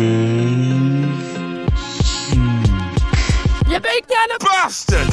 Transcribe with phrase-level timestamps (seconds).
[0.00, 0.06] You
[3.80, 5.12] big daddy bastard!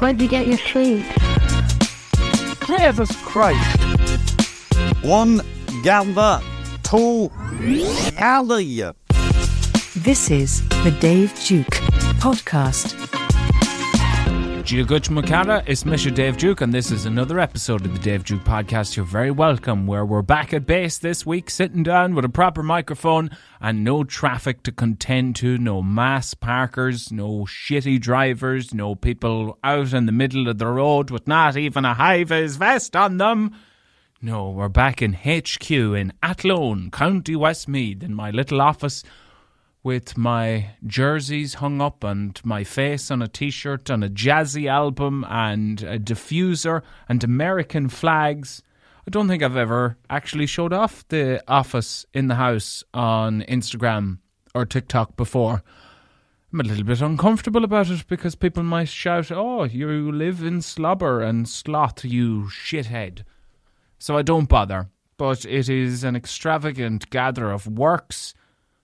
[0.00, 1.04] Where'd you get your treat?
[2.66, 3.78] Jesus Christ.
[5.02, 5.40] One
[5.84, 6.42] gather,
[6.82, 7.30] two
[8.18, 8.82] alley.
[9.94, 11.66] This is the Dave Duke
[12.18, 13.09] podcast.
[14.70, 16.14] Giaguch Makara, it's Mr.
[16.14, 18.94] Dave Duke, and this is another episode of the Dave Duke podcast.
[18.94, 22.62] You're very welcome, where we're back at base this week, sitting down with a proper
[22.62, 23.30] microphone
[23.60, 29.92] and no traffic to contend to, no mass parkers, no shitty drivers, no people out
[29.92, 33.52] in the middle of the road with not even a high vis vest on them.
[34.22, 39.02] No, we're back in HQ in Athlone, County Westmeath, in my little office
[39.82, 44.68] with my jerseys hung up and my face on a t shirt and a jazzy
[44.68, 48.62] album and a diffuser and American flags.
[49.06, 54.18] I don't think I've ever actually showed off the office in the house on Instagram
[54.54, 55.62] or TikTok before.
[56.52, 60.60] I'm a little bit uncomfortable about it because people might shout, Oh, you live in
[60.60, 63.22] slobber and sloth, you shithead.
[63.98, 64.88] So I don't bother.
[65.16, 68.34] But it is an extravagant gather of works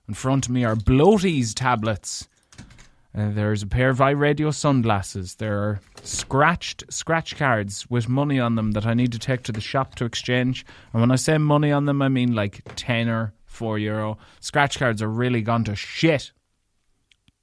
[0.08, 2.28] in front of me are bloaties tablets.
[3.16, 5.36] Uh, there's a pair of iRadio sunglasses.
[5.36, 9.52] There are scratched scratch cards with money on them that I need to take to
[9.52, 10.66] the shop to exchange.
[10.92, 14.18] And when I say money on them, I mean like 10 or 4 euro.
[14.40, 16.32] Scratch cards are really gone to shit.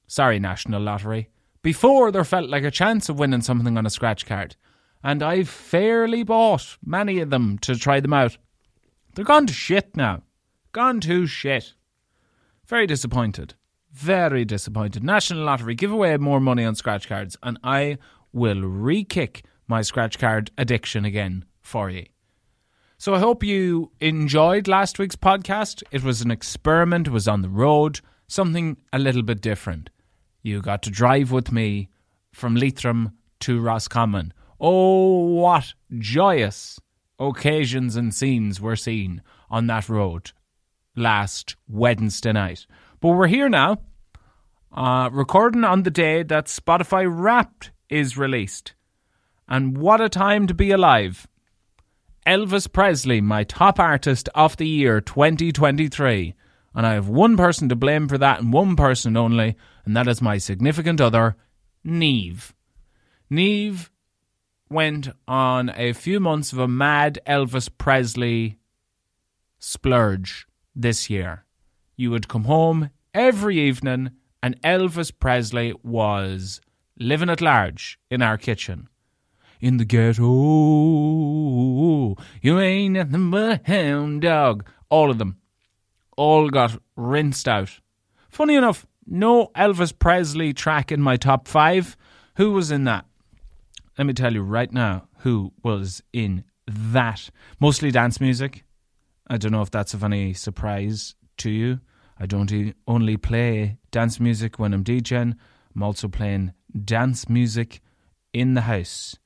[0.06, 1.28] Sorry, National Lottery.
[1.62, 4.54] Before there felt like a chance of winning something on a scratch card.
[5.02, 8.38] And I've fairly bought many of them to try them out.
[9.14, 10.22] They're gone to shit now.
[10.72, 11.74] Gone to shit.
[12.66, 13.54] Very disappointed.
[13.92, 15.04] Very disappointed.
[15.04, 17.98] National Lottery, give away more money on scratch cards, and I
[18.32, 22.06] will re kick my scratch card addiction again for you.
[22.96, 25.82] So I hope you enjoyed last week's podcast.
[25.90, 29.90] It was an experiment, it was on the road, something a little bit different.
[30.42, 31.90] You got to drive with me
[32.32, 34.32] from Leitrim to Roscommon.
[34.58, 36.80] Oh, what joyous
[37.18, 40.32] occasions and scenes were seen on that road
[40.96, 42.66] last Wednesday night.
[43.00, 43.78] But we're here now,
[44.72, 48.74] uh, recording on the day that Spotify Wrapped is released.
[49.48, 51.26] And what a time to be alive!
[52.26, 56.34] Elvis Presley, my top artist of the year 2023.
[56.74, 60.08] And I have one person to blame for that and one person only, and that
[60.08, 61.36] is my significant other,
[61.84, 62.54] Neve.
[63.28, 63.90] Neve
[64.70, 68.58] went on a few months of a mad Elvis Presley
[69.58, 71.44] splurge this year.
[71.96, 74.10] You would come home every evening,
[74.42, 76.60] and Elvis Presley was
[76.98, 78.88] living at large in our kitchen.
[79.60, 80.24] In the ghetto,
[82.42, 84.68] you ain't nothing but a hound dog.
[84.90, 85.38] All of them.
[86.16, 87.80] All got rinsed out.
[88.28, 91.96] Funny enough, no Elvis Presley track in my top five.
[92.36, 93.06] Who was in that?
[93.96, 97.30] Let me tell you right now who was in that.
[97.60, 98.64] Mostly dance music.
[99.26, 101.80] I don't know if that's of any surprise to you.
[102.18, 105.34] I don't only play dance music when I'm DJing,
[105.74, 106.52] I'm also playing
[106.84, 107.80] dance music
[108.32, 109.18] in the house.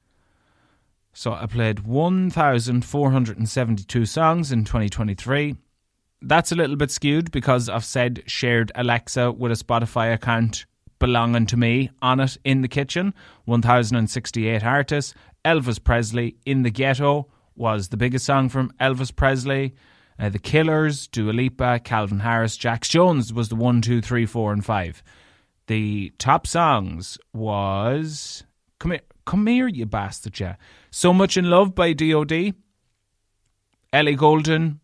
[1.13, 5.57] So I played 1,472 songs in 2023.
[6.23, 10.65] That's a little bit skewed because I've said shared Alexa with a Spotify account
[10.99, 13.15] belonging to me on it in the kitchen.
[13.45, 15.15] 1,068 artists.
[15.45, 19.75] Elvis Presley in the ghetto was the biggest song from Elvis Presley.
[20.19, 24.53] Uh, the Killers, Dua Lipa, Calvin Harris, Jax Jones was the one, two, three, four,
[24.53, 25.03] and five.
[25.67, 28.45] The top songs was
[28.79, 30.57] come here, come here, you bastard, yeah.
[30.91, 32.55] So much in love by D.O.D.
[33.93, 34.81] Ellie Goulding,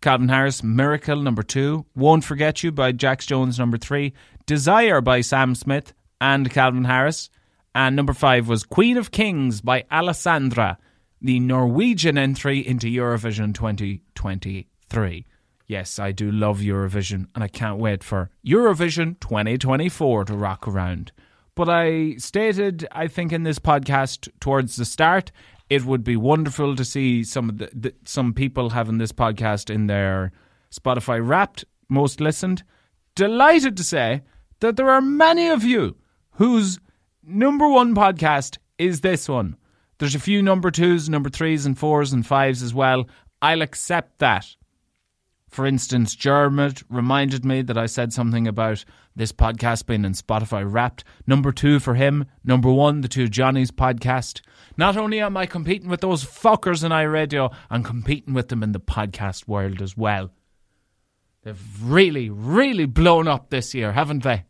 [0.00, 4.12] Calvin Harris, Miracle number two, Won't Forget You by Jax Jones number three,
[4.46, 7.28] Desire by Sam Smith and Calvin Harris,
[7.74, 10.78] and number five was Queen of Kings by Alessandra
[11.20, 15.26] the Norwegian entry into Eurovision 2023.
[15.66, 21.12] Yes, I do love Eurovision and I can't wait for Eurovision 2024 to rock around.
[21.54, 25.30] But I stated, I think, in this podcast towards the start,
[25.68, 29.72] it would be wonderful to see some of the, the some people having this podcast
[29.72, 30.32] in their
[30.72, 32.62] Spotify Wrapped most listened.
[33.14, 34.22] Delighted to say
[34.60, 35.96] that there are many of you
[36.32, 36.80] whose
[37.22, 39.56] number one podcast is this one.
[40.00, 43.06] There's a few number twos, number threes, and fours and fives as well.
[43.42, 44.46] I'll accept that.
[45.50, 48.82] For instance, Jermid reminded me that I said something about
[49.14, 51.04] this podcast being in Spotify Wrapped.
[51.26, 52.24] Number two for him.
[52.42, 54.40] Number one, the two Johnnies podcast.
[54.78, 58.72] Not only am I competing with those fuckers in iRadio, I'm competing with them in
[58.72, 60.30] the podcast world as well.
[61.42, 64.44] They've really, really blown up this year, haven't they?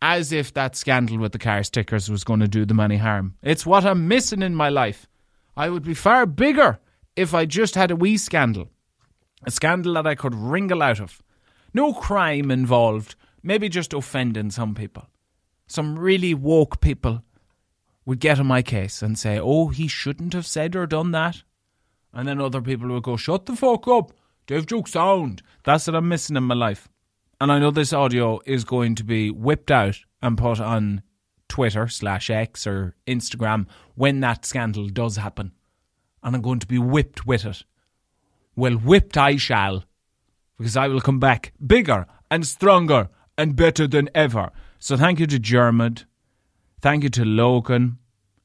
[0.00, 3.34] As if that scandal with the car stickers was going to do them any harm.
[3.42, 5.08] It's what I'm missing in my life.
[5.56, 6.78] I would be far bigger
[7.16, 8.70] if I just had a wee scandal.
[9.44, 11.20] A scandal that I could wringle out of.
[11.74, 15.08] No crime involved, maybe just offending some people.
[15.66, 17.22] Some really woke people
[18.04, 21.42] would get on my case and say, oh, he shouldn't have said or done that.
[22.12, 24.12] And then other people would go, shut the fuck up.
[24.46, 25.42] Dave Duke sound.
[25.64, 26.88] That's what I'm missing in my life.
[27.40, 31.02] And I know this audio is going to be whipped out and put on
[31.48, 35.52] Twitter slash X or Instagram when that scandal does happen.
[36.22, 37.62] And I'm going to be whipped with it.
[38.56, 39.84] Well, whipped I shall.
[40.56, 44.50] Because I will come back bigger and stronger and better than ever.
[44.80, 46.04] So thank you to Germad.
[46.80, 47.98] Thank you to Logan.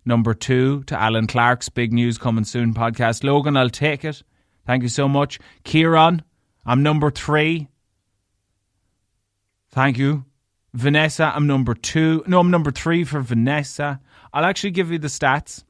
[0.06, 3.24] Number two, to Alan Clark's Big News Coming Soon podcast.
[3.24, 4.22] Logan, I'll take it.
[4.68, 5.40] Thank you so much.
[5.64, 6.22] Kieran,
[6.66, 7.70] I'm number three.
[9.74, 10.26] Thank you.
[10.76, 12.24] Vanessa, I'm number two.
[12.28, 14.00] No, I'm number three for Vanessa.
[14.32, 15.64] I'll actually give you the stats.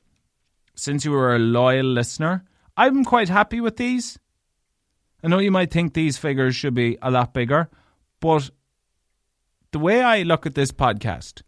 [0.76, 2.44] Since you were a loyal listener,
[2.76, 4.20] I'm quite happy with these.
[5.24, 7.70] I know you might think these figures should be a lot bigger,
[8.20, 8.50] but
[9.72, 11.42] the way I look at this podcast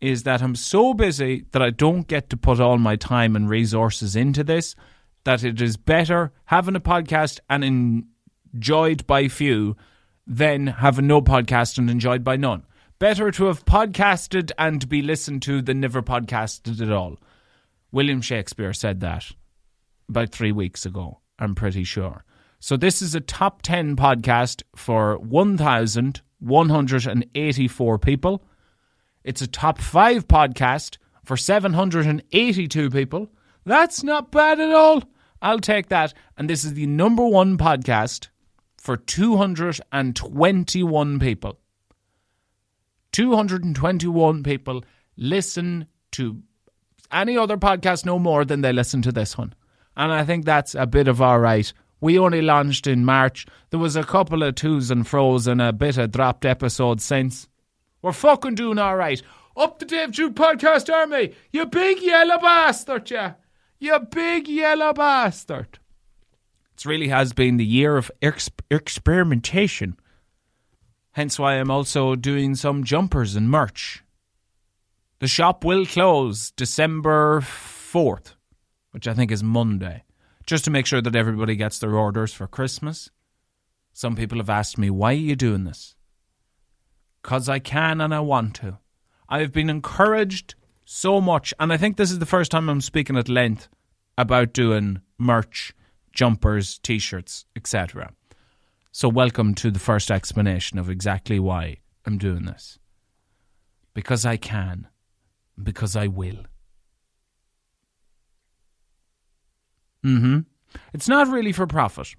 [0.00, 3.48] is that I'm so busy that I don't get to put all my time and
[3.48, 4.74] resources into this
[5.22, 8.04] that it is better having a podcast and
[8.52, 9.76] enjoyed by few
[10.30, 12.64] than having no podcast and enjoyed by none.
[13.00, 17.18] Better to have podcasted and be listened to than never podcasted at all.
[17.90, 19.32] William Shakespeare said that
[20.08, 22.24] about three weeks ago, I'm pretty sure.
[22.60, 28.44] So this is a top 10 podcast for 1,184 people.
[29.24, 33.28] It's a top 5 podcast for 782 people.
[33.64, 35.02] That's not bad at all.
[35.42, 36.14] I'll take that.
[36.36, 38.28] And this is the number one podcast
[38.80, 41.58] for 221 people.
[43.12, 44.82] 221 people
[45.16, 46.42] listen to
[47.12, 49.54] any other podcast no more than they listen to this one.
[49.96, 51.70] And I think that's a bit of all right.
[52.00, 53.46] We only launched in March.
[53.68, 57.48] There was a couple of twos and fro's and a bit of dropped episodes since.
[58.00, 59.20] We're fucking doing all right.
[59.58, 63.34] Up the Dave Duke Podcast Army, you big yellow bastard, yeah.
[63.78, 65.79] You big yellow bastard.
[66.80, 69.98] It really has been the year of ex- experimentation.
[71.12, 74.02] Hence why I'm also doing some jumpers and merch.
[75.18, 78.34] The shop will close December 4th,
[78.92, 80.04] which I think is Monday,
[80.46, 83.10] just to make sure that everybody gets their orders for Christmas.
[83.92, 85.96] Some people have asked me, why are you doing this?
[87.22, 88.78] Because I can and I want to.
[89.28, 90.54] I've been encouraged
[90.86, 93.68] so much, and I think this is the first time I'm speaking at length
[94.16, 95.74] about doing merch,
[96.12, 98.12] jumpers, t shirts, etc.
[98.92, 102.78] So, welcome to the first explanation of exactly why I'm doing this.
[103.94, 104.88] Because I can,
[105.62, 106.44] because I will.
[110.04, 110.38] Mm hmm.
[110.92, 112.14] It's not really for profit.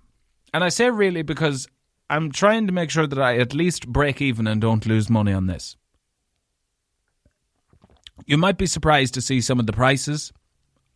[0.54, 1.68] And I say really because
[2.10, 5.32] I'm trying to make sure that I at least break even and don't lose money
[5.32, 5.78] on this.
[8.26, 10.32] You might be surprised to see some of the prices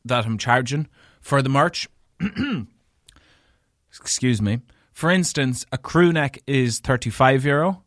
[0.04, 0.88] that I'm charging
[1.22, 1.88] for the merch.
[4.00, 4.60] Excuse me.
[4.92, 7.84] For instance, a crew neck is 35 euro,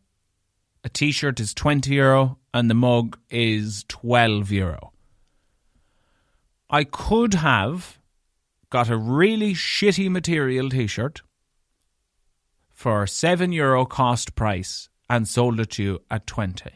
[0.85, 4.93] a t shirt is 20 euro, and the mug is 12 euro.
[6.71, 7.99] I could have
[8.71, 11.23] got a really shitty material t shirt
[12.71, 16.71] for 7 euro cost price and sold it to you at 20.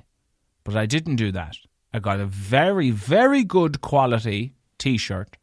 [0.65, 1.57] But I didn't do that.
[1.93, 5.37] I got a very, very good quality t shirt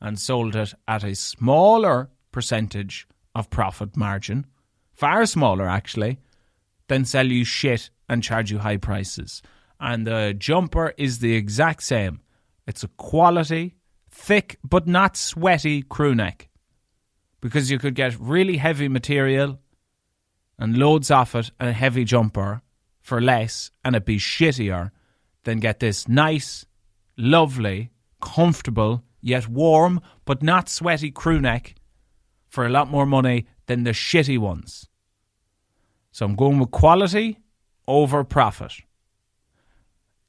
[0.00, 4.44] and sold it at a smaller percentage of profit margin,
[4.92, 6.18] far smaller actually,
[6.88, 9.42] than sell you shit and charge you high prices.
[9.78, 12.20] And the jumper is the exact same.
[12.66, 13.76] It's a quality,
[14.10, 16.48] thick but not sweaty crew neck.
[17.40, 19.60] Because you could get really heavy material
[20.58, 22.62] and loads of it and a heavy jumper
[23.00, 24.90] for less and it'd be shittier
[25.44, 26.66] than get this nice,
[27.16, 31.76] lovely, comfortable, yet warm but not sweaty crew neck
[32.48, 34.88] for a lot more money than the shitty ones.
[36.12, 37.38] So I'm going with quality
[37.86, 38.72] over profit.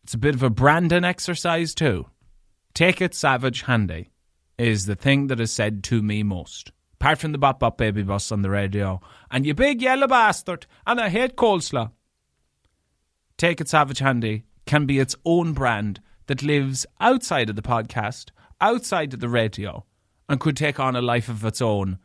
[0.03, 2.07] It's a bit of a branding exercise too.
[2.73, 4.11] Take it savage handy
[4.57, 6.71] is the thing that is said to me most.
[6.95, 8.99] Apart from the Bop Bop Baby Bus on the radio
[9.31, 11.91] and you big yellow bastard and I hate coleslaw.
[13.37, 18.31] Take it savage handy can be its own brand that lives outside of the podcast,
[18.61, 19.85] outside of the radio,
[20.27, 21.97] and could take on a life of its own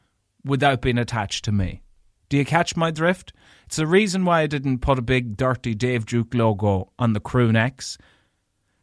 [0.44, 1.82] without being attached to me.
[2.28, 3.32] Do you catch my drift?
[3.66, 7.20] It's the reason why I didn't put a big dirty Dave Duke logo on the
[7.20, 7.98] crew necks.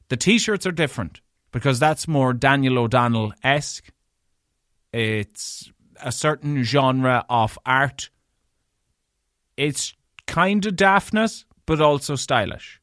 [0.10, 3.90] The t shirts are different because that's more Daniel O'Donnell esque.
[4.94, 8.10] It's a certain genre of art.
[9.58, 9.94] It's
[10.28, 12.82] kind of daftness, but also stylish.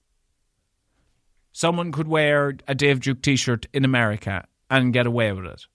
[1.52, 5.66] Someone could wear a Dave Duke t shirt in America and get away with it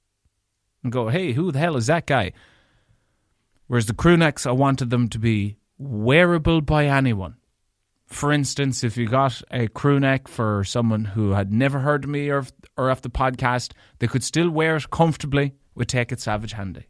[0.84, 2.32] and go, hey, who the hell is that guy?
[3.68, 7.36] Whereas the crew necks, I wanted them to be wearable by anyone.
[8.06, 12.10] For instance, if you got a crew neck for someone who had never heard of
[12.10, 12.46] me or,
[12.78, 16.88] or of the podcast, they could still wear it comfortably with Take It Savage handy.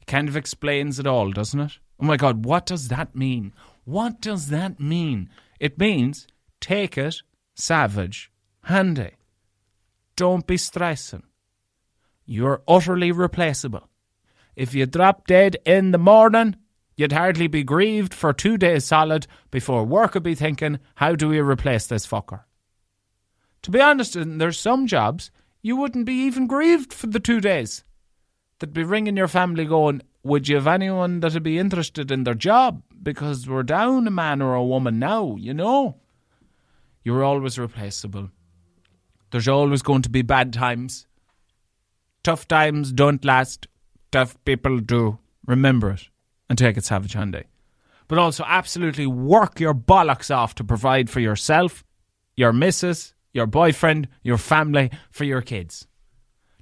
[0.00, 1.72] It kind of explains it all, doesn't it?
[2.00, 3.52] Oh my God, what does that mean?
[3.84, 5.28] What does that mean?
[5.58, 6.26] It means
[6.60, 7.22] take it
[7.54, 8.30] savage
[8.64, 9.16] handy.
[10.16, 11.24] Don't be stressing.
[12.24, 13.89] You're utterly replaceable.
[14.56, 16.56] If you drop dead in the morning,
[16.96, 21.28] you'd hardly be grieved for two days solid before work would be thinking, how do
[21.28, 22.42] we replace this fucker?
[23.62, 25.30] To be honest, there's some jobs
[25.62, 27.84] you wouldn't be even grieved for the two days.
[28.58, 32.34] They'd be ringing your family going, would you have anyone that'd be interested in their
[32.34, 32.82] job?
[33.02, 35.96] Because we're down a man or a woman now, you know.
[37.02, 38.30] You're always replaceable.
[39.30, 41.06] There's always going to be bad times.
[42.22, 43.66] Tough times don't last.
[44.10, 45.18] Tough people do.
[45.46, 46.08] Remember it
[46.48, 47.44] and take it savage handy.
[48.08, 51.84] But also absolutely work your bollocks off to provide for yourself,
[52.36, 55.86] your missus, your boyfriend, your family, for your kids.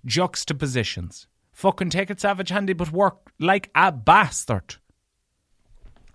[0.05, 1.27] Juxtapositions.
[1.53, 4.77] Fucking take it savage handy, but work like a bastard.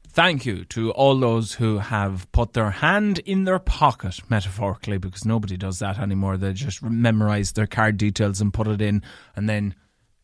[0.07, 5.25] Thank you to all those who have put their hand in their pocket, metaphorically, because
[5.25, 6.37] nobody does that anymore.
[6.37, 9.01] They just memorize their card details and put it in,
[9.35, 9.73] and then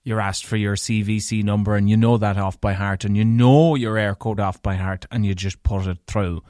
[0.03, 3.25] you're asked for your CVC number, and you know that off by heart, and you
[3.25, 6.41] know your Eircode off by heart, and you just put it through.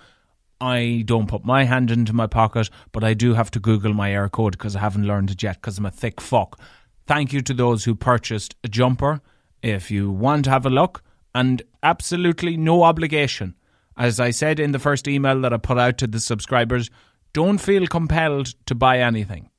[0.62, 4.10] I don't put my hand into my pocket, but I do have to Google my
[4.10, 6.60] Eircode because I haven't learned it yet because I'm a thick fuck.
[7.08, 9.22] Thank you to those who purchased a jumper.
[9.64, 11.04] If you want to have a look,
[11.34, 13.56] and absolutely no obligation.
[13.98, 16.90] As I said in the first email that I put out to the subscribers,
[17.34, 19.50] don't feel compelled to buy anything.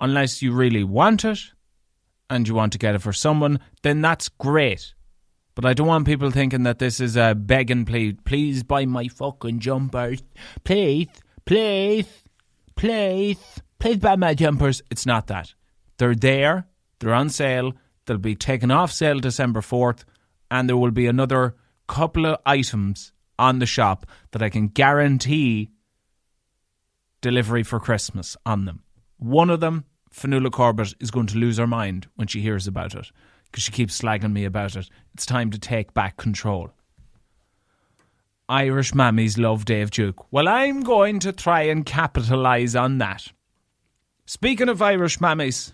[0.00, 1.38] Unless you really want it
[2.30, 4.94] and you want to get it for someone, then that's great.
[5.54, 8.24] But I don't want people thinking that this is a beg and plead.
[8.24, 10.22] Please buy my fucking jumpers.
[10.62, 11.08] Please,
[11.44, 12.06] please,
[12.76, 13.38] please,
[13.78, 14.82] please buy my jumpers.
[14.90, 15.54] It's not that.
[15.98, 16.68] They're there,
[17.00, 17.72] they're on sale,
[18.06, 20.04] they'll be taken off sale December 4th,
[20.50, 21.56] and there will be another
[21.88, 25.70] couple of items on the shop that I can guarantee
[27.20, 28.84] delivery for Christmas on them.
[29.16, 29.84] One of them,
[30.18, 33.10] Fanula Corbett, is going to lose her mind when she hears about it
[33.44, 34.88] because she keeps slagging me about it.
[35.14, 36.70] It's time to take back control.
[38.48, 40.26] Irish mammies love Dave Duke.
[40.32, 43.28] Well, I'm going to try and capitalise on that.
[44.26, 45.72] Speaking of Irish mammies,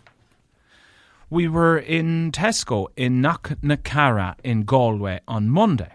[1.30, 5.92] we were in Tesco in Knocknacarra in Galway on Monday.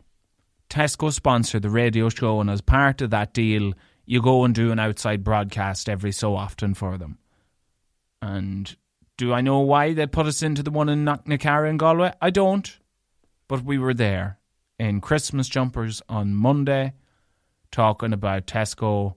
[0.69, 3.73] Tesco sponsored the radio show, and as part of that deal,
[4.05, 7.17] you go and do an outside broadcast every so often for them.
[8.21, 8.75] And
[9.17, 12.13] do I know why they put us into the one in Knocknacarra in Galway?
[12.21, 12.77] I don't.
[13.47, 14.39] But we were there
[14.77, 16.93] in Christmas jumpers on Monday,
[17.71, 19.15] talking about Tesco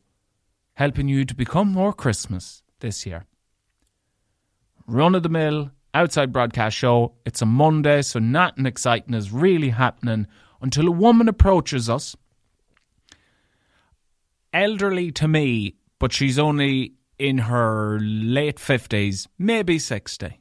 [0.75, 3.27] helping you to become more Christmas this year.
[4.87, 7.15] Run of the mill outside broadcast show.
[7.25, 10.27] It's a Monday, so nothing exciting is really happening
[10.61, 12.17] until a woman approaches us.
[14.53, 20.41] Elderly to me, but she's only in her late 50s, maybe 60.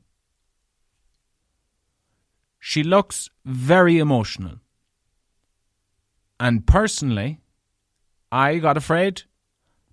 [2.59, 4.59] She looks very emotional.
[6.39, 7.41] And personally,
[8.31, 9.23] I got afraid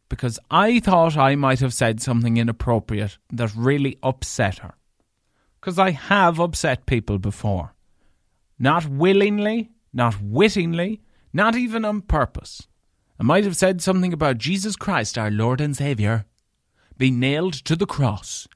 [0.09, 4.75] because I thought I might have said something inappropriate that really upset her.
[5.61, 7.75] Because I have upset people before.
[8.59, 12.67] Not willingly, not wittingly, not even on purpose.
[13.21, 16.25] I might have said something about Jesus Christ, our Lord and Saviour,
[16.99, 18.47] being nailed to the cross.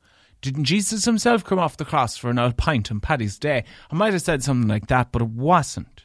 [0.42, 3.64] Didn't Jesus himself come off the cross for an old pint on Paddy's Day?
[3.90, 6.02] I might have said something like that, but it wasn't.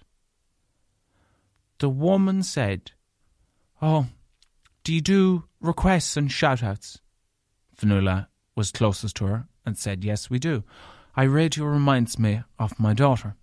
[1.80, 2.92] The woman said,
[3.82, 4.08] Oh,
[4.84, 7.00] do you do requests and shout outs?
[7.76, 10.64] Fanula was closest to her and said, Yes, we do.
[11.16, 13.36] I radio reminds me of my daughter.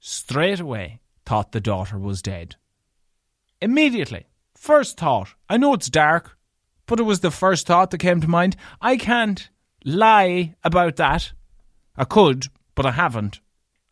[0.00, 2.56] Straight away, thought the daughter was dead.
[3.60, 6.38] Immediately, first thought, I know it's dark,
[6.90, 8.56] but it was the first thought that came to mind.
[8.80, 9.48] I can't
[9.84, 11.32] lie about that.
[11.96, 13.40] I could, but I haven't.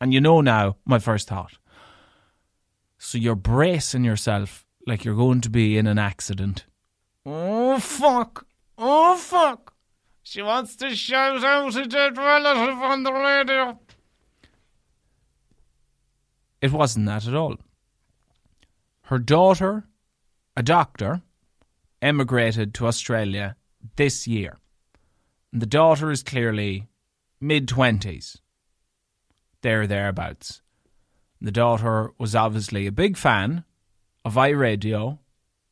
[0.00, 1.58] And you know now my first thought.
[2.98, 6.66] So you're bracing yourself like you're going to be in an accident.
[7.24, 8.48] Oh, fuck.
[8.76, 9.74] Oh, fuck.
[10.24, 13.78] She wants to shout out a dead relative on the radio.
[16.60, 17.58] It wasn't that at all.
[19.02, 19.86] Her daughter,
[20.56, 21.22] a doctor,
[22.02, 23.56] emigrated to Australia
[23.96, 24.58] this year.
[25.52, 26.88] And the daughter is clearly
[27.40, 28.38] mid 20s.
[29.62, 30.62] There, thereabouts.
[31.40, 33.64] The daughter was obviously a big fan
[34.24, 35.18] of iRadio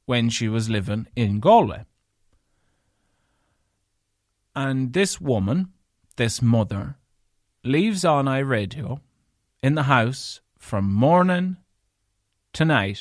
[0.06, 1.84] when she was living in Galway.
[4.54, 5.72] And this woman,
[6.16, 6.96] this mother,
[7.64, 9.00] leaves on iRadio
[9.62, 11.56] in the house from morning
[12.54, 13.00] to night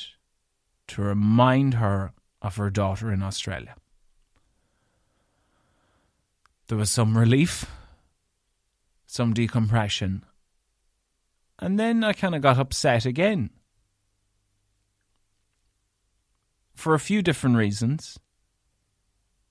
[0.88, 2.12] to remind her
[2.46, 3.74] of her daughter in Australia.
[6.68, 7.66] There was some relief,
[9.06, 10.24] some decompression,
[11.58, 13.50] and then I kind of got upset again.
[16.74, 18.18] For a few different reasons.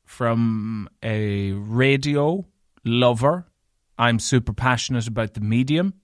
[0.05, 2.45] From a radio
[2.83, 3.47] lover,
[3.97, 5.95] I'm super passionate about the medium.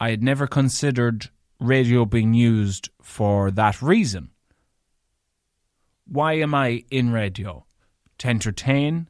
[0.00, 1.28] I had never considered
[1.60, 4.31] radio being used for that reason.
[6.06, 7.66] Why am I in radio?
[8.18, 9.08] To entertain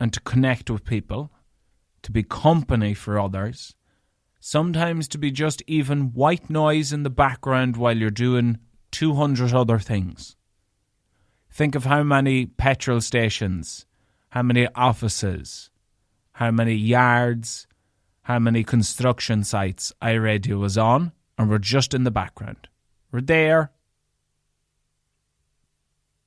[0.00, 1.32] and to connect with people,
[2.02, 3.74] to be company for others,
[4.40, 8.58] sometimes to be just even white noise in the background while you're doing
[8.90, 10.36] 200 other things.
[11.50, 13.86] Think of how many petrol stations,
[14.30, 15.70] how many offices,
[16.32, 17.66] how many yards,
[18.22, 22.68] how many construction sites iRadio was on, and we're just in the background.
[23.12, 23.70] We're there,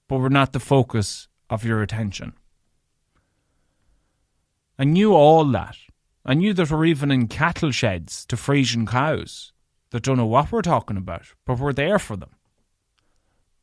[0.07, 2.33] but we're not the focus of your attention.
[4.79, 5.77] I knew all that.
[6.25, 9.53] I knew that we're even in cattle sheds to Friesian cows
[9.91, 12.31] that don't know what we're talking about, but we're there for them.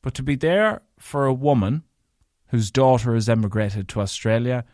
[0.03, 1.85] But to be there for a woman
[2.49, 4.65] whose daughter has emigrated to Australia,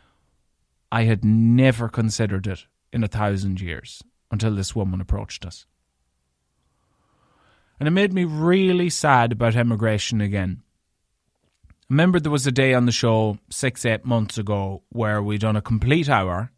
[0.93, 5.67] I had never considered it in a thousand years until this woman approached us.
[7.79, 10.63] And it made me really sad about emigration again
[11.91, 15.57] remember there was a day on the show six, eight months ago where we'd done
[15.57, 16.53] a complete hour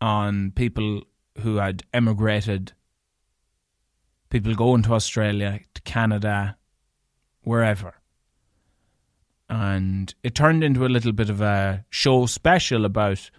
[0.00, 1.02] on people
[1.40, 2.72] who had emigrated,
[4.30, 6.56] people going to Australia, to Canada,
[7.42, 7.94] wherever.
[9.50, 13.30] And it turned into a little bit of a show special about,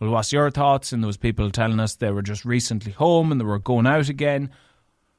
[0.00, 0.92] well, what's your thoughts?
[0.92, 3.86] And there was people telling us they were just recently home and they were going
[3.86, 4.50] out again.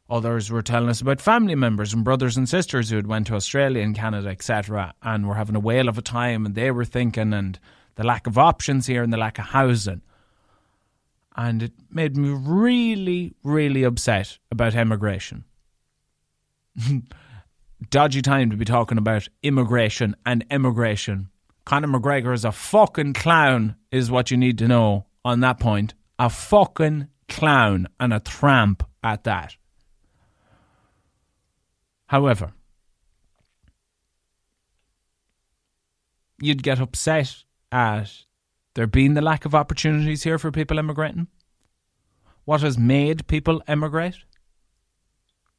[0.10, 3.36] Others were telling us about family members and brothers and sisters who had went to
[3.36, 6.86] Australia and Canada, etc., and were having a whale of a time, and they were
[6.86, 7.60] thinking, and
[7.96, 10.02] the lack of options here and the lack of housing.
[11.36, 15.44] And it made me really, really upset about immigration.
[17.90, 21.30] Dodgy time to be talking about immigration and emigration.
[21.66, 25.94] Conor McGregor is a fucking clown, is what you need to know on that point.
[26.18, 29.58] A fucking clown and a tramp at that.
[32.08, 32.54] However,
[36.40, 38.24] you'd get upset at
[38.76, 41.28] there being the lack of opportunities here for people emigrating.
[42.46, 44.18] What has made people emigrate?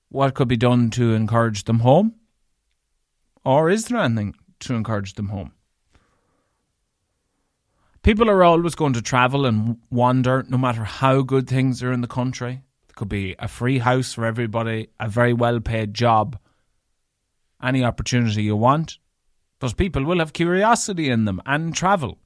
[0.08, 2.14] What could be done to encourage them home?
[3.44, 5.52] Or is there anything to encourage them home?
[8.02, 12.00] People are always going to travel and wander no matter how good things are in
[12.00, 12.62] the country
[12.98, 16.36] could be a free house for everybody, a very well paid job,
[17.62, 18.98] any opportunity you want.
[19.60, 22.18] But people will have curiosity in them and travel.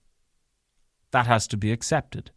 [1.11, 2.30] That has to be accepted.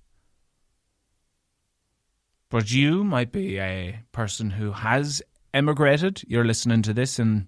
[2.49, 5.21] But you might be a person who has
[5.53, 6.23] emigrated.
[6.27, 7.47] You're listening to this in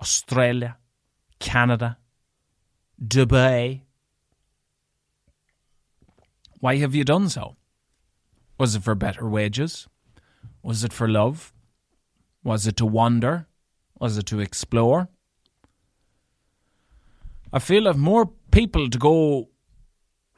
[0.00, 0.78] Australia,
[1.40, 1.98] Canada,
[2.98, 3.82] Dubai.
[6.60, 7.56] Why have you done so?
[8.58, 9.88] Was it for better wages?
[10.62, 11.52] Was it for love?
[12.44, 13.46] Was it to wander?
[13.98, 15.08] Was it to explore?
[17.52, 19.50] I feel I've more people to go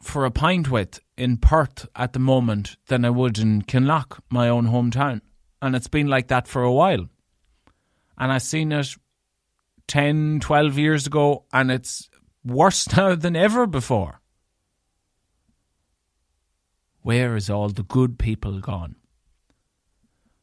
[0.01, 4.49] for a pint with in Perth at the moment than I would in Kinlough, my
[4.49, 5.21] own hometown.
[5.63, 7.09] And it's been like that for a while.
[8.19, 8.97] And I seen it
[9.89, 12.09] 10, 12 years ago, and it's
[12.45, 14.21] worse now than ever before.
[17.03, 18.97] Where is all the good people gone?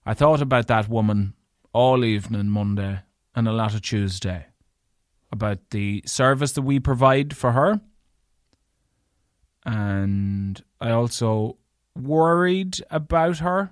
[0.06, 1.36] I thought about that woman
[1.74, 3.02] all evening Monday
[3.36, 4.48] and a lot of Tuesday
[5.32, 7.82] about the service that we provide for her.
[9.66, 11.58] And I also
[11.96, 13.72] worried about her.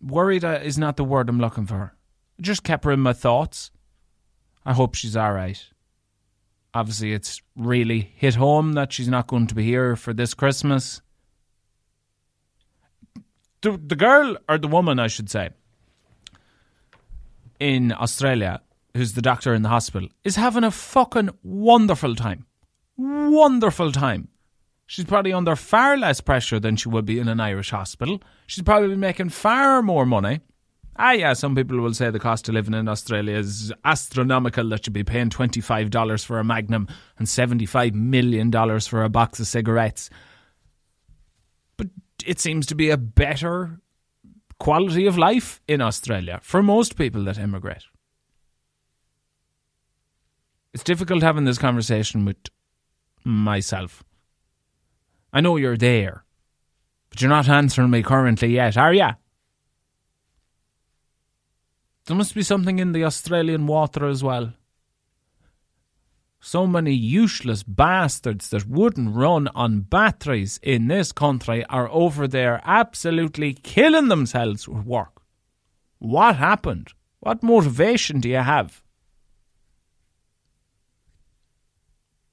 [0.00, 1.94] Worried uh, is not the word I'm looking for.
[2.40, 3.70] Just kept her in my thoughts.
[4.64, 5.62] I hope she's all right.
[6.72, 11.02] Obviously, it's really hit home that she's not going to be here for this Christmas.
[13.62, 15.50] The, the girl, or the woman, I should say,
[17.58, 18.60] in Australia,
[18.96, 22.46] who's the doctor in the hospital, is having a fucking wonderful time.
[22.96, 24.28] Wonderful time.
[24.86, 28.20] She's probably under far less pressure than she would be in an Irish hospital.
[28.46, 30.40] She's probably making far more money.
[30.96, 34.86] Ah, yeah, some people will say the cost of living in Australia is astronomical, that
[34.86, 36.86] you'd be paying $25 for a Magnum
[37.18, 40.10] and $75 million for a box of cigarettes.
[42.26, 43.80] It seems to be a better
[44.58, 47.84] quality of life in Australia for most people that immigrate.
[50.72, 52.36] It's difficult having this conversation with
[53.24, 54.02] myself.
[55.32, 56.24] I know you're there,
[57.10, 59.10] but you're not answering me currently yet, are you?
[62.06, 64.54] There must be something in the Australian water as well.
[66.44, 72.60] So many useless bastards that wouldn't run on batteries in this country are over there
[72.64, 75.22] absolutely killing themselves with work.
[76.00, 76.94] What happened?
[77.20, 78.82] What motivation do you have?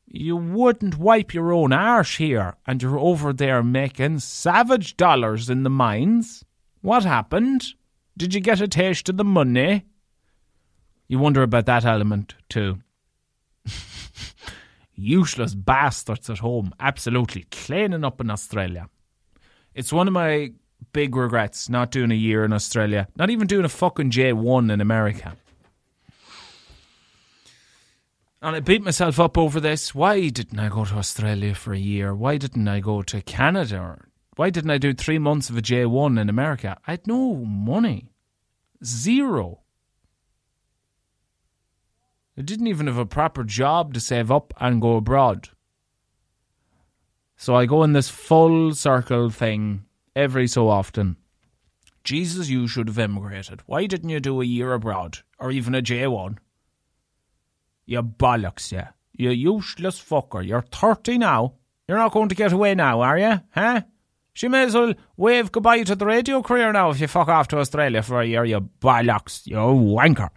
[0.08, 5.62] You wouldn't wipe your own arse here, and you're over there making savage dollars in
[5.62, 6.44] the mines.
[6.82, 7.64] What happened?
[8.18, 9.86] Did you get a taste of the money?
[11.08, 12.80] You wonder about that element too.
[14.96, 18.90] Useless bastards at home, absolutely cleaning up in Australia.
[19.74, 20.52] It's one of my
[20.92, 24.82] big regrets not doing a year in Australia, not even doing a fucking J1 in
[24.82, 25.36] America.
[28.42, 29.94] And I beat myself up over this.
[29.94, 32.16] Why didn't I go to Australia for a year?
[32.16, 33.98] Why didn't I go to Canada?
[34.38, 36.78] Why didn't I do three months of a J1 in America?
[36.88, 38.14] I had no money.
[38.84, 39.60] Zero.
[42.40, 45.50] I didn't even have a proper job to save up and go abroad.
[47.36, 49.84] So I go in this full circle thing
[50.16, 51.18] every so often.
[52.06, 53.62] Jesus, you should have emigrated.
[53.66, 56.38] Why didn't you do a year abroad or even a J1?
[57.86, 58.84] You bollocks, you.
[59.14, 60.46] You useless fucker.
[60.46, 61.56] You're 30 now.
[61.90, 63.42] You're not going to get away now, are you?
[63.54, 63.82] Huh?
[64.32, 67.50] She may as well wave goodbye to the radio career now if you fuck off
[67.50, 70.30] to Australia for a year, you bollocks, you wanker.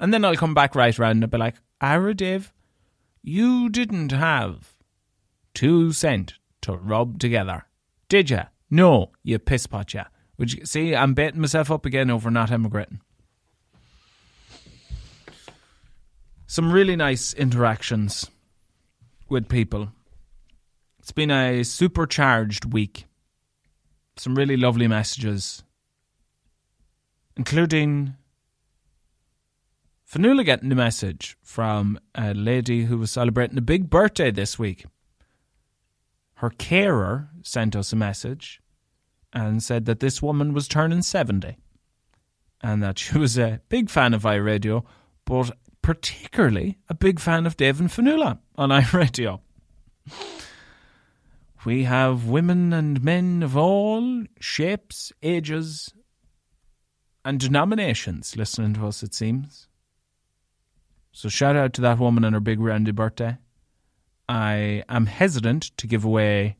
[0.00, 2.52] And then I'll come back right round and be like, Ara Dave,
[3.22, 4.74] you didn't have
[5.54, 7.66] two cent to rub together,
[8.08, 8.42] did you?
[8.70, 10.04] No, you pisspot ya.
[10.38, 10.94] Would you see?
[10.94, 13.00] I'm baiting myself up again over not emigrating.
[16.46, 18.30] Some really nice interactions
[19.28, 19.92] with people.
[21.00, 23.06] It's been a supercharged week.
[24.16, 25.62] Some really lovely messages,
[27.36, 28.14] including
[30.10, 34.86] Fanula getting a message from a lady who was celebrating a big birthday this week.
[36.36, 38.62] Her carer sent us a message
[39.34, 41.58] and said that this woman was turning 70
[42.62, 44.82] and that she was a big fan of iRadio,
[45.26, 45.50] but
[45.82, 49.40] particularly a big fan of Dave and Fanula on iRadio.
[51.66, 55.92] We have women and men of all shapes, ages,
[57.26, 59.67] and denominations listening to us, it seems.
[61.18, 63.38] So shout out to that woman on her big roundy birthday.
[64.28, 66.58] I am hesitant to give away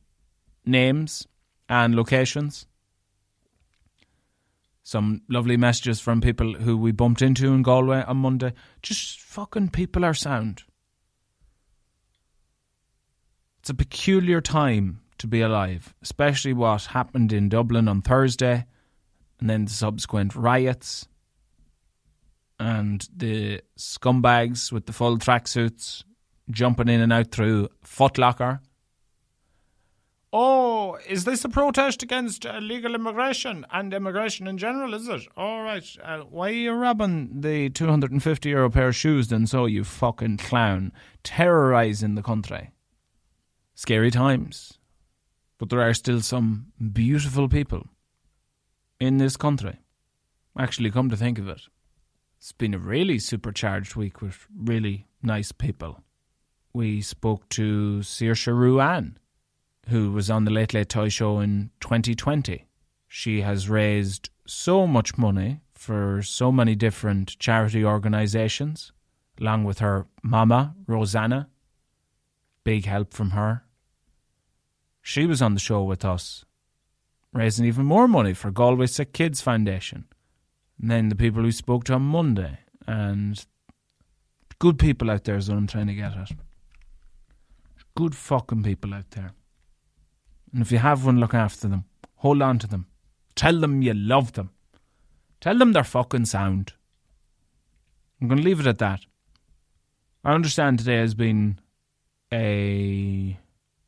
[0.67, 1.29] names
[1.69, 2.67] and locations.
[4.83, 8.53] Some lovely messages from people who we bumped into in Galway on Monday.
[8.83, 10.65] Just fucking people are sound.
[13.61, 18.67] It's a peculiar time to be alive, especially what happened in Dublin on Thursday
[19.39, 21.07] and then the subsequent riots
[22.59, 26.05] and the scumbags with the full tracksuits
[26.51, 28.61] jumping in and out through Footlocker.
[30.31, 35.23] Oh, is this a protest against illegal immigration and immigration in general, is it?
[35.37, 35.85] All right.
[36.05, 40.37] Uh, why are you robbing the 250 euro pair of shoes then so, you fucking
[40.37, 40.93] clown?
[41.23, 42.73] Terrorising the country.
[43.75, 44.79] Scary times.
[45.57, 47.87] But there are still some beautiful people
[49.01, 49.79] in this country.
[50.59, 51.63] Actually, come to think of it.
[52.39, 56.05] It's been a really supercharged week with really nice people.
[56.73, 59.17] We spoke to Saoirse Ruane,
[59.89, 62.67] who was on the Late Late Toy Show in 2020.
[63.09, 68.93] She has raised so much money for so many different charity organisations,
[69.41, 71.49] along with her mama, Rosanna.
[72.63, 73.65] Big help from her.
[75.03, 76.45] She was on the show with us
[77.33, 80.07] raising even more money for Galway Sick Kids Foundation.
[80.81, 82.59] And then the people who spoke to on Monday.
[82.87, 83.45] And
[84.59, 86.31] good people out there is what I'm trying to get at.
[87.97, 89.33] Good fucking people out there.
[90.53, 91.85] And if you have one, look after them.
[92.17, 92.87] Hold on to them.
[93.35, 94.51] Tell them you love them.
[95.41, 96.73] Tell them they're fucking sound.
[98.21, 99.01] I'm going to leave it at that.
[100.25, 101.61] I understand today has been
[102.33, 103.39] a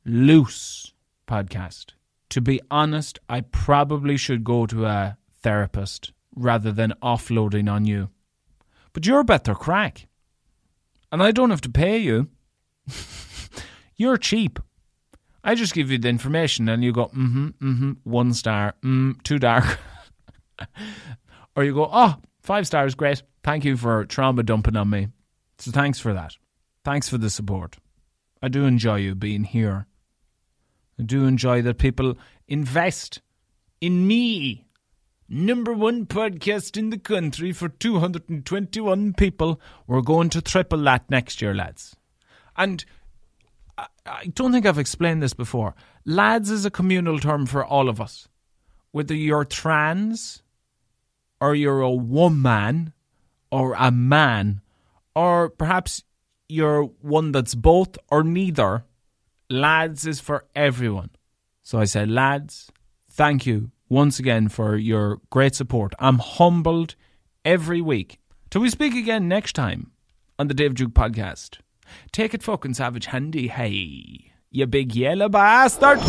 [0.05, 0.93] loose
[1.27, 1.93] podcast.
[2.31, 8.11] To be honest, I probably should go to a therapist rather than offloading on you.
[8.93, 10.07] But you're better crack.
[11.13, 12.29] And I don't have to pay you.
[13.97, 14.59] you're cheap.
[15.43, 18.75] I just give you the information and you go, mm hmm, mm hmm, one star,
[18.83, 19.79] mm, too dark.
[21.57, 23.23] or you go, oh, five stars, great.
[23.43, 25.09] Thank you for trauma dumping on me.
[25.59, 26.37] So thanks for that.
[26.85, 27.79] Thanks for the support.
[28.43, 29.87] I do enjoy you being here.
[30.99, 32.17] I do enjoy that people
[32.49, 33.21] invest
[33.81, 34.67] in me.
[35.33, 39.61] Number one podcast in the country for 221 people.
[39.87, 41.95] We're going to triple that next year, lads.
[42.57, 42.85] And
[43.79, 45.77] I, don't think I've explained this before.
[46.05, 48.27] Lads is a communal term for all of us.
[48.91, 50.43] Whether you're trans,
[51.41, 52.93] or you're a woman,
[53.53, 54.63] or a man,
[55.15, 56.03] or perhaps
[56.49, 58.83] you're one that's both or neither,
[59.49, 61.11] lads is for everyone.
[61.63, 62.73] So I said, lads,
[63.09, 65.93] thank you once again for your great support.
[65.99, 66.95] I'm humbled
[67.45, 68.19] every week.
[68.49, 69.91] Till we speak again next time
[70.39, 71.59] on the Dave Duke podcast.
[72.13, 76.01] Take it fucking savage handy, hey, you big yellow bastard.